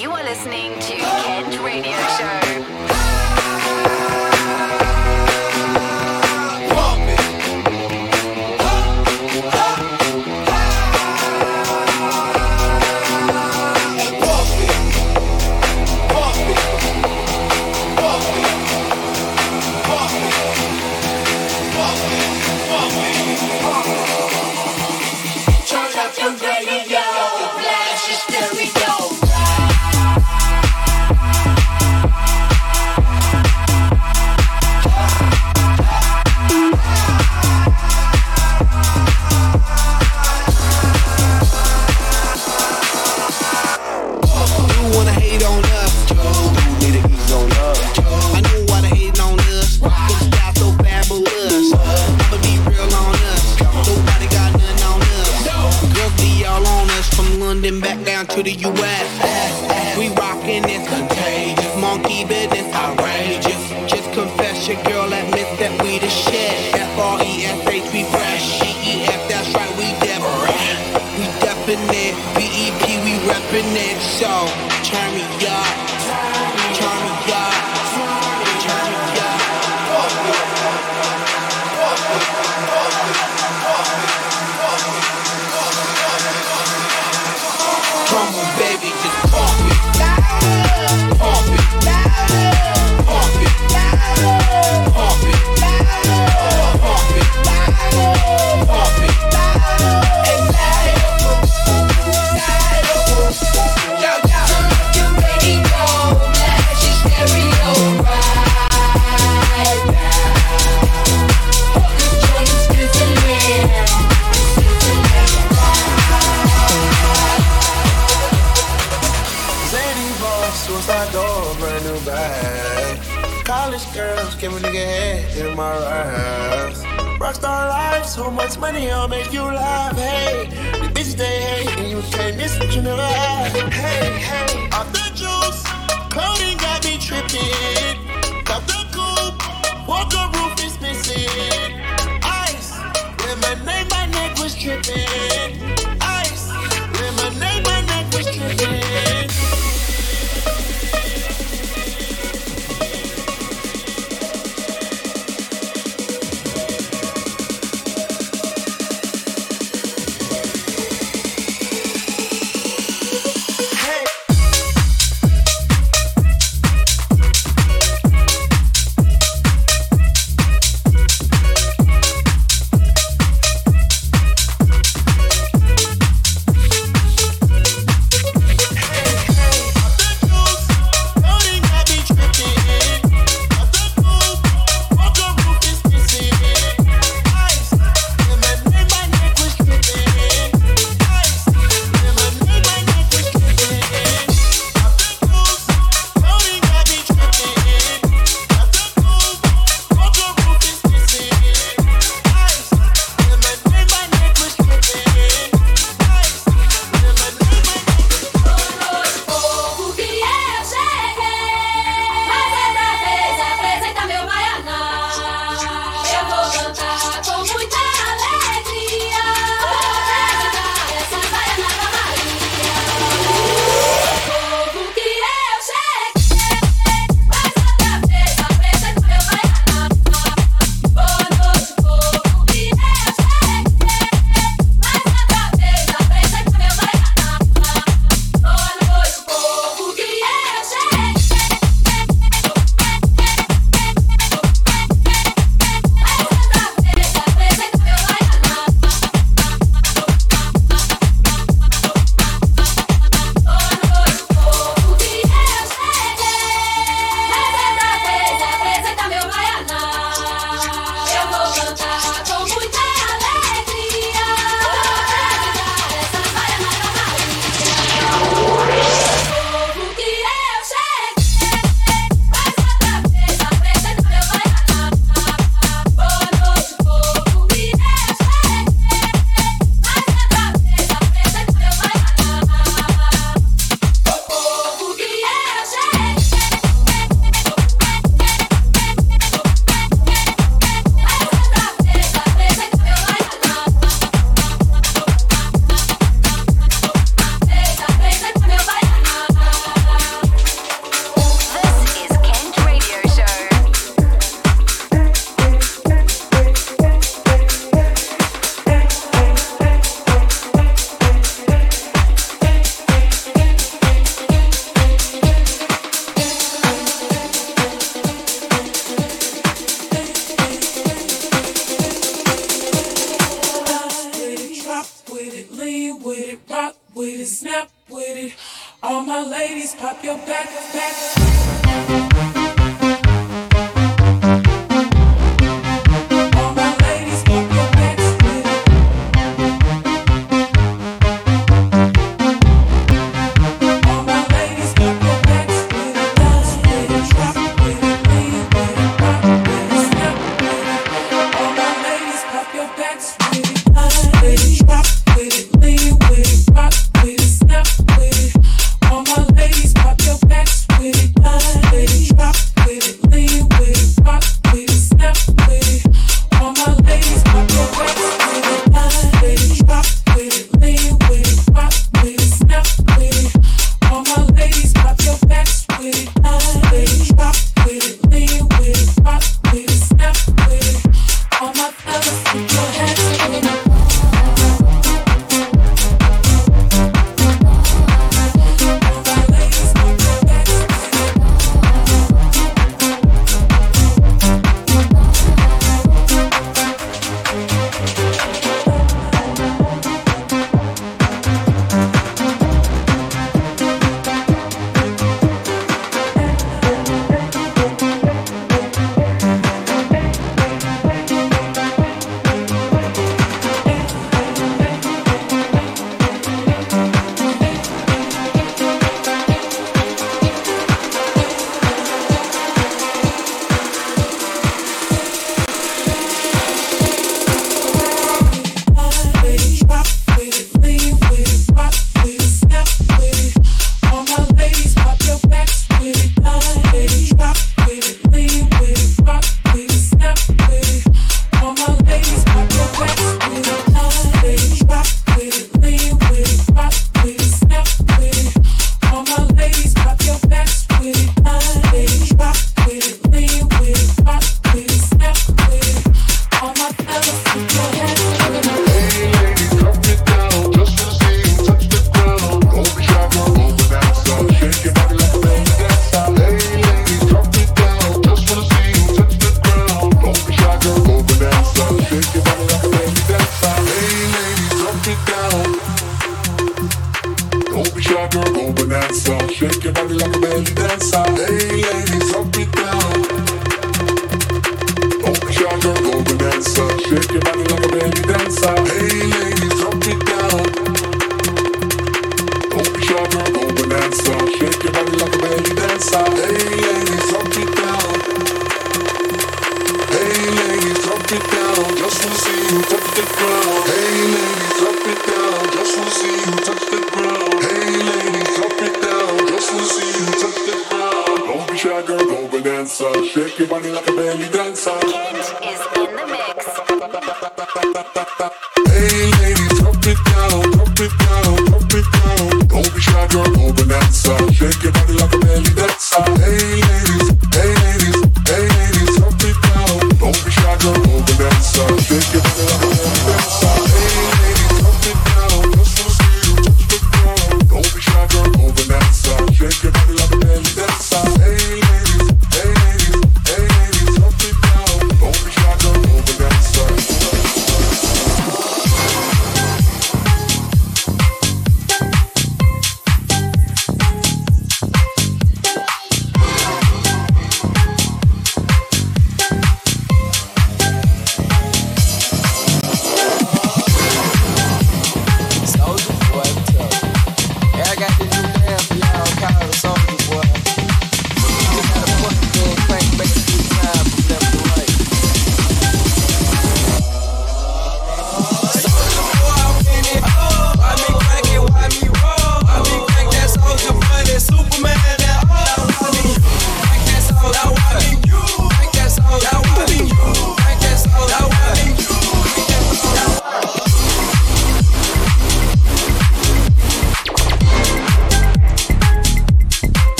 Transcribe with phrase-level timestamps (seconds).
[0.00, 2.89] You are listening to Kent Radio Show.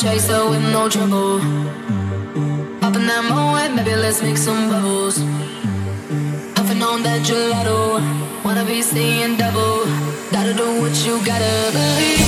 [0.00, 1.36] chaser with no trouble.
[2.82, 5.18] Up in that moat, maybe let's make some bubbles.
[6.54, 8.00] Puffin' on that gelato,
[8.42, 9.84] wanna be seeing double.
[10.32, 12.19] Gotta do what you gotta believe.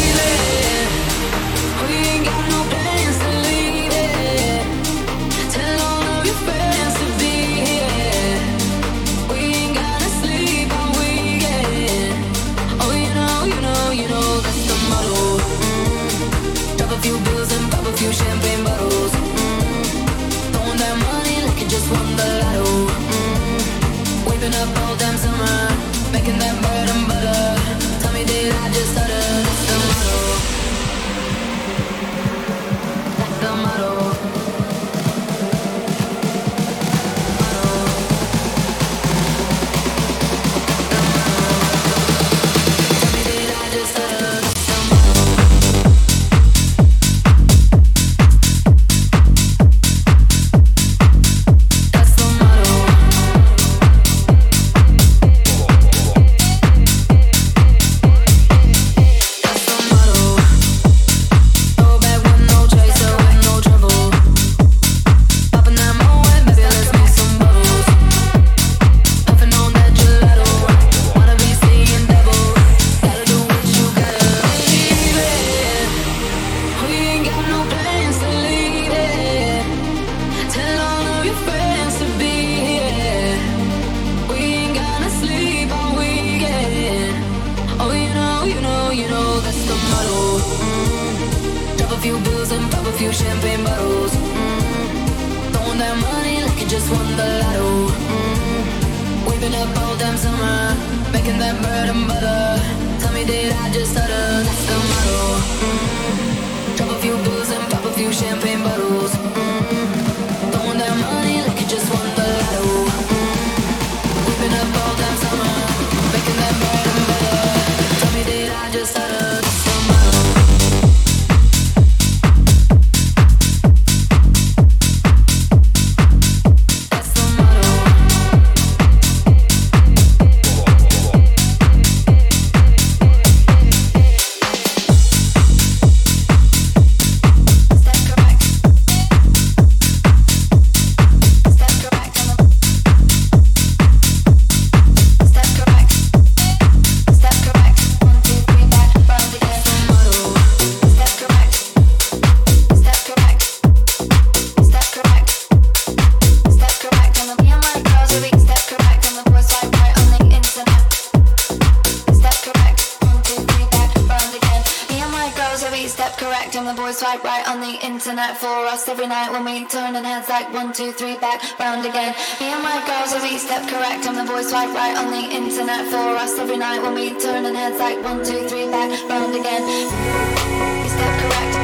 [170.72, 172.14] One, two, three, back, round again.
[172.40, 174.08] Me and my girls are each step correct.
[174.08, 177.44] I'm the voice, swipe right on the internet for us every night when we turn
[177.44, 179.68] turning heads like one, two, three, back, round again.
[179.68, 181.54] Is step correct?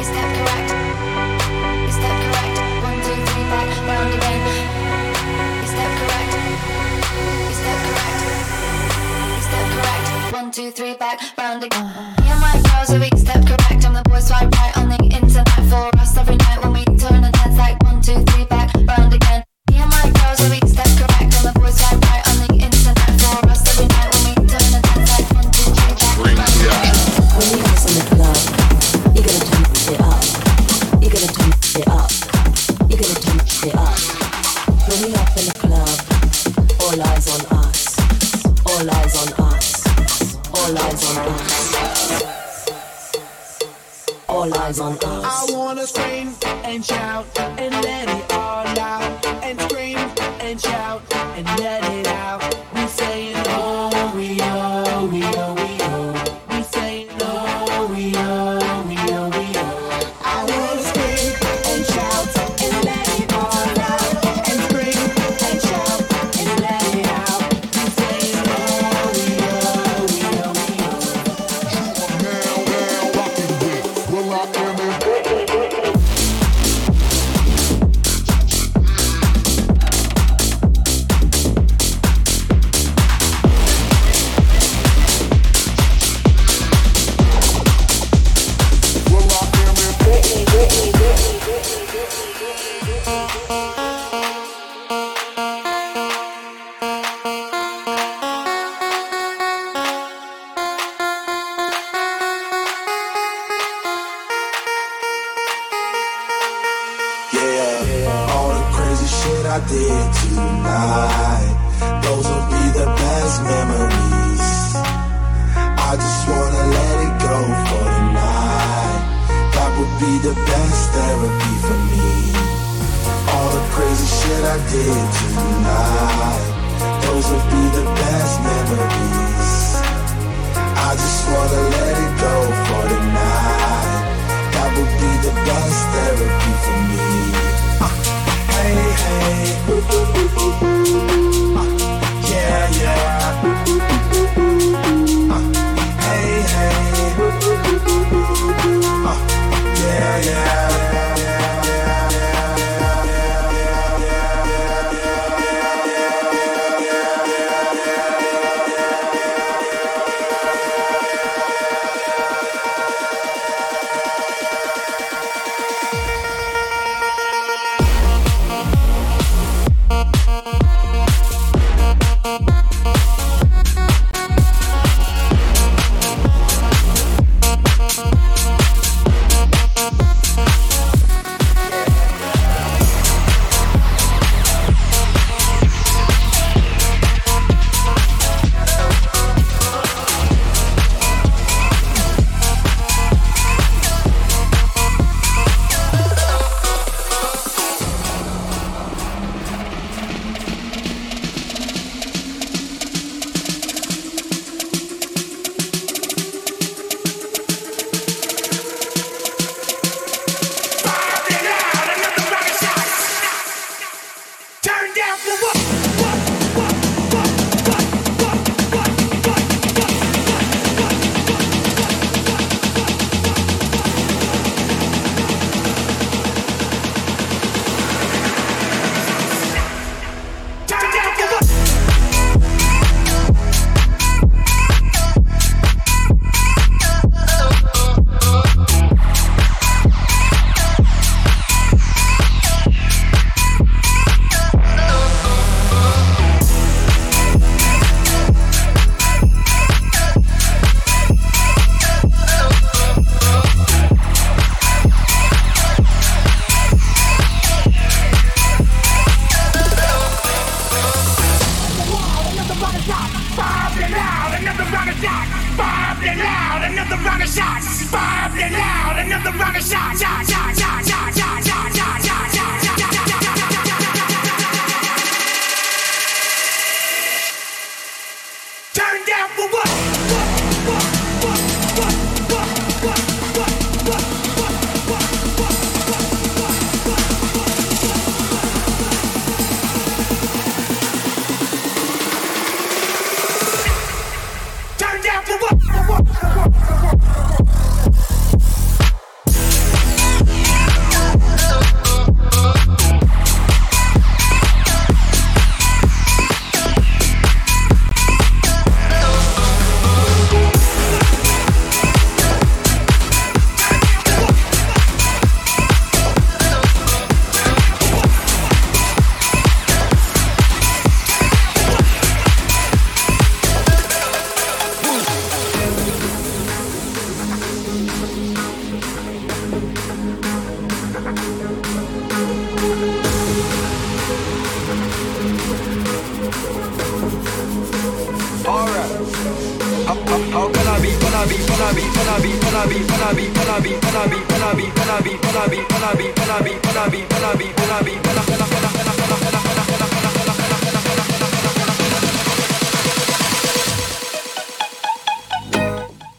[0.00, 0.70] Is step correct?
[1.84, 2.56] Is step correct?
[2.88, 4.40] One, two, three, back, round again.
[5.60, 6.32] Is step correct?
[7.52, 8.20] Is step correct?
[9.36, 10.32] Is that correct?
[10.32, 12.19] One, two, three, back, round again.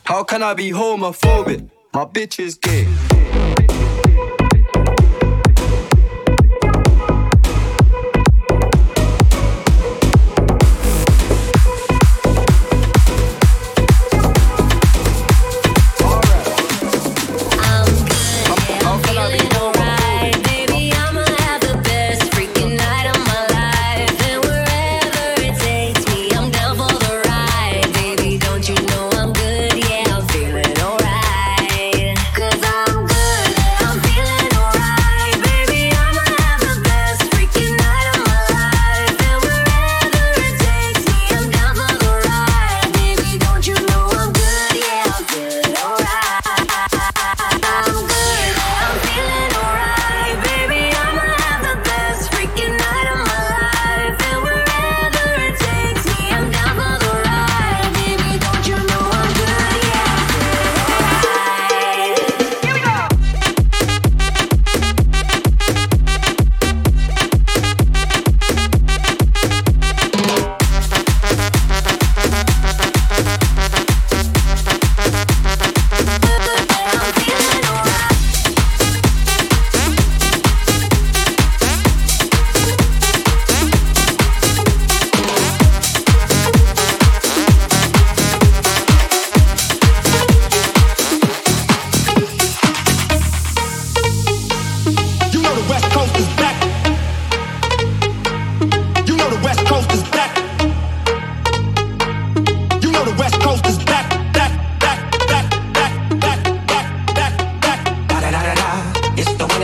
[0.05, 1.69] How can I be homophobic?
[1.93, 3.10] My bitch is gay.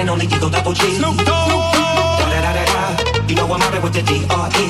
[0.08, 0.96] and only you go double G.
[0.96, 1.52] Snoop Dogg.
[1.52, 3.28] Da da da da da.
[3.28, 4.66] You know I'm out with the D R E.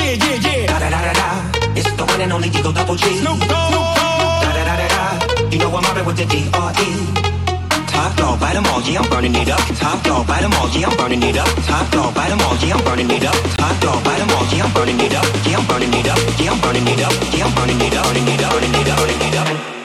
[0.00, 0.66] Yeah yeah yeah.
[0.72, 1.28] Da da da da da.
[1.76, 3.20] It's the one and only you go double G.
[3.20, 3.76] Snoop Dogg.
[3.76, 5.04] Da da da da da.
[5.52, 6.88] You know I'm out with the D R E.
[7.92, 9.60] Top dog by them all, yeah, I'm burning it up.
[9.76, 11.48] Top dog by them all, yeah, I'm burning it up.
[11.68, 13.36] Top dog by them all, yeah, I'm burning it up.
[13.60, 15.26] Top dog by them all, yeah, I'm burning it up.
[15.44, 16.18] Yeah, I'm burning it up.
[16.40, 17.12] Yeah, I'm burning it up.
[17.36, 18.06] Yeah, I'm burning it up.
[18.08, 18.32] Burning it up.
[18.32, 18.52] Burning it up.
[18.56, 18.96] Burning it up.
[18.96, 19.79] Burning it up.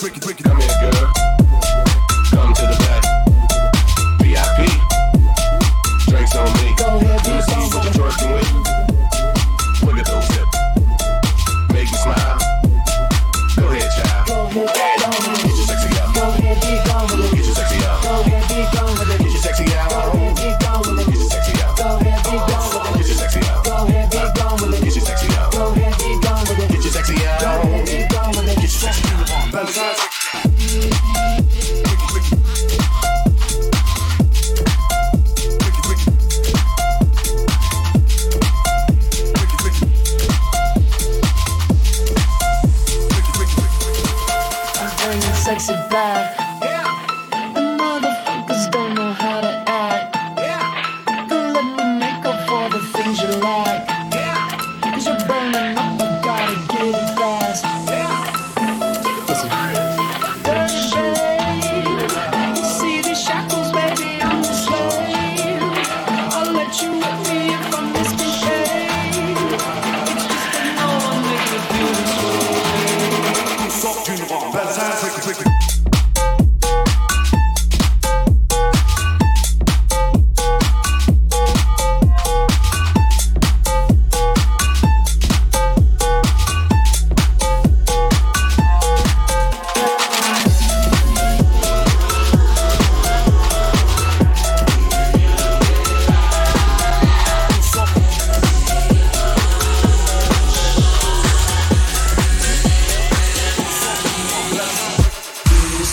[0.00, 0.49] break it, break it.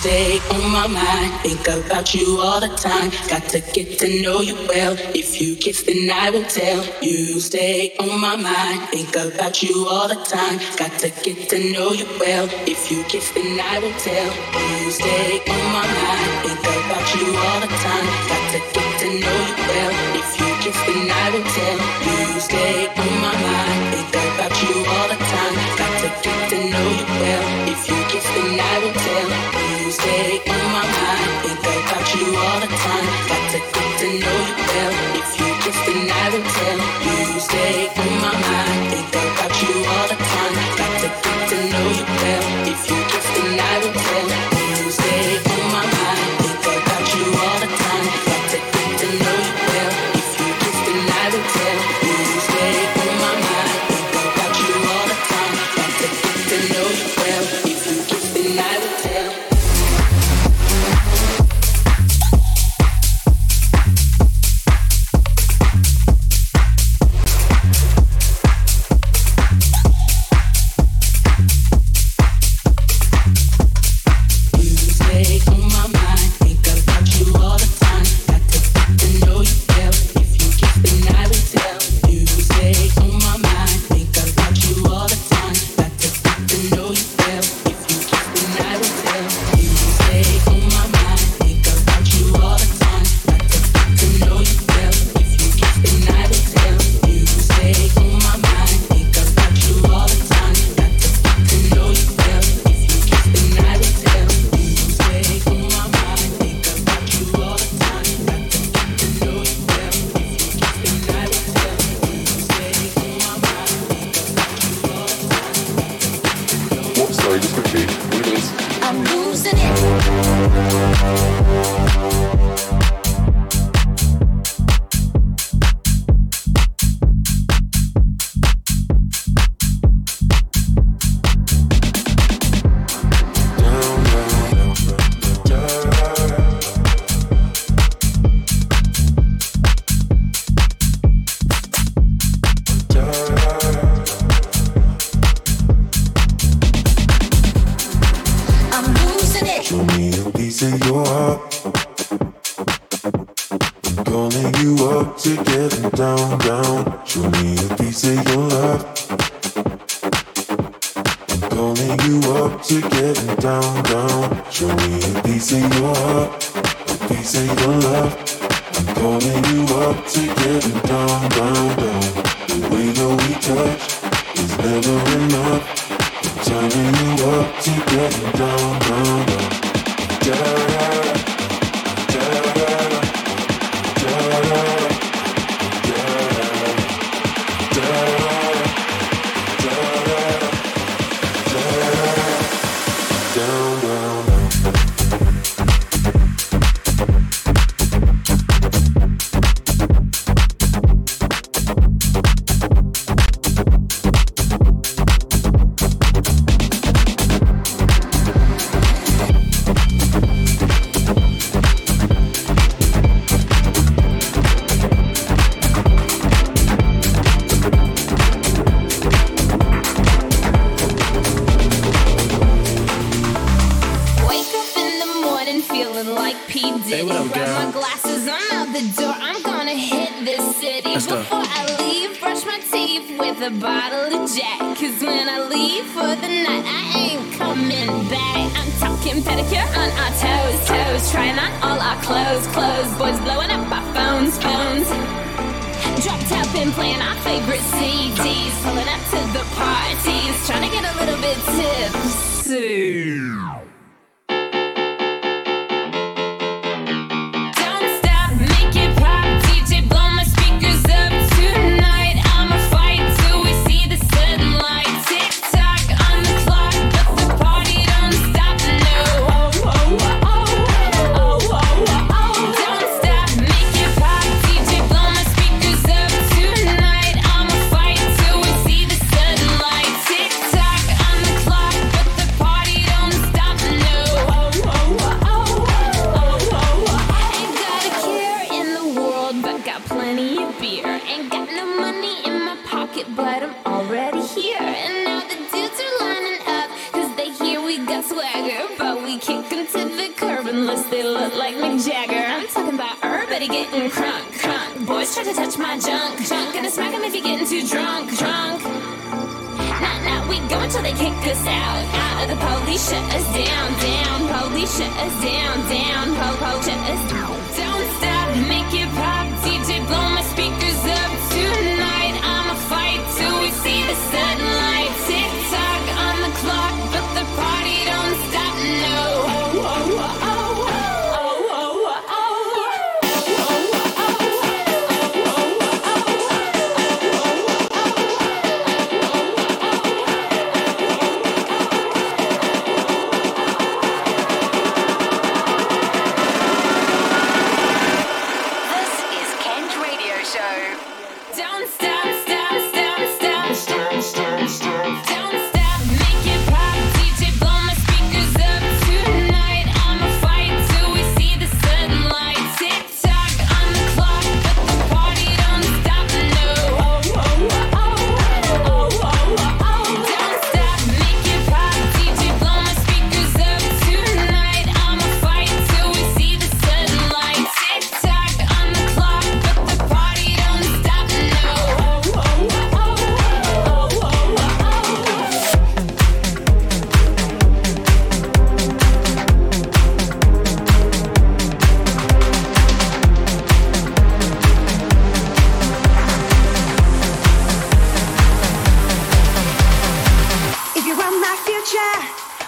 [0.08, 1.34] Stay on my mind.
[1.42, 3.10] Think about you all the time.
[3.28, 4.96] Got to get to know you well.
[5.14, 6.82] If you kiss, then I will tell.
[7.02, 8.88] You stay on my mind.
[8.88, 10.60] Think about you all the time.
[10.78, 12.48] Got to get to know you well.
[12.66, 14.32] If you kiss, then I will tell.
[14.80, 16.32] You stay on my mind.
[16.48, 18.08] Think about you all the time.
[18.32, 19.92] Got to get to know you well.
[20.16, 21.87] If you kiss, then I will tell.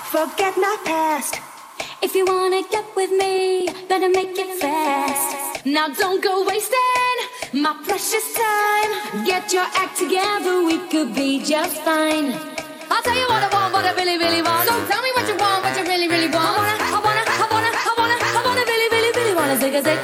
[0.09, 1.37] forget my past.
[2.01, 5.63] If you wanna get with me, better make it fast.
[5.67, 7.17] Now don't go wasting
[7.53, 8.91] my precious time.
[9.23, 12.33] Get your act together, we could be just fine.
[12.89, 14.65] I'll tell you what I want, what I really, really want.
[14.67, 16.57] So tell me what you want, what you really, really want.
[16.57, 19.75] I wanna, I wanna, I wanna, I wanna, I wanna really, really, really wanna zig
[19.77, 19.99] a zig.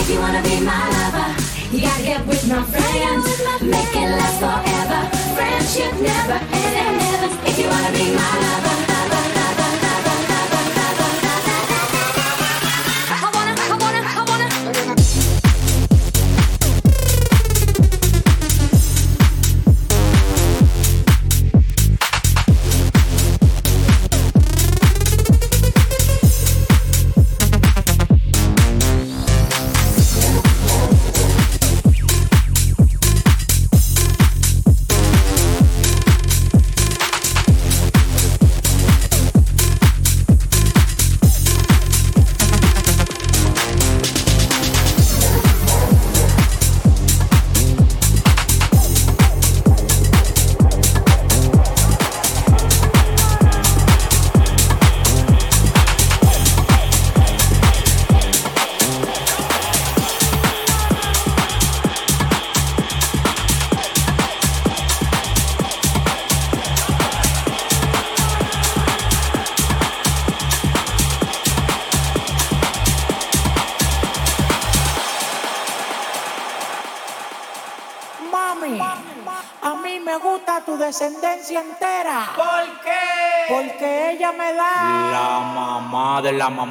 [0.00, 1.28] If you wanna be my lover,
[1.68, 3.24] you gotta get with my friends.
[3.60, 5.00] Make it last forever.
[5.36, 7.36] Friendship never ends.
[7.44, 8.81] If you wanna be my lover.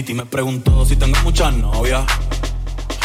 [0.00, 2.02] Titi me preguntó si tengo muchas novias.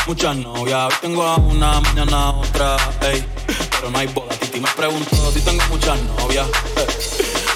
[0.08, 3.22] Muchas novias, hoy tengo a una, mañana a otra, ey.
[3.70, 6.48] Pero no hay boda, Titi me preguntó si tengo muchas novias.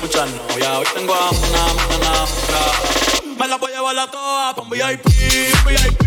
[0.02, 3.34] Muchas novias, hoy tengo a una, mañana otra.
[3.40, 6.02] Me la voy a llevar a todas con VIP, VIP,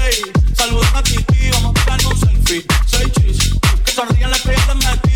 [0.00, 0.32] ey.
[0.56, 2.64] Saludan a Titi, vamos a pegar un selfie.
[2.86, 5.09] Seis chis, que sonríen las que yo te metí.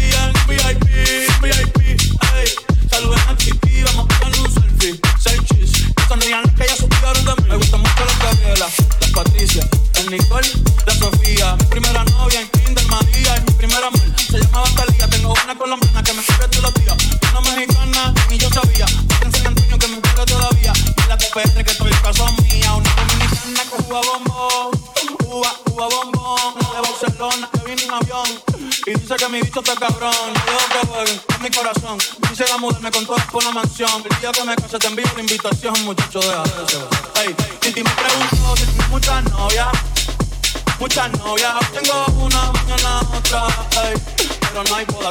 [33.85, 34.05] situación.
[34.11, 36.77] El día que me case te envío la invitación, muchacho, déjate
[37.17, 39.69] Hey, Ey, ti me preguntó si tienes muchas novias.
[40.81, 43.47] Muchas novias, tengo una, mañana otra.
[43.73, 43.95] Hey,
[44.41, 45.11] pero no hay boda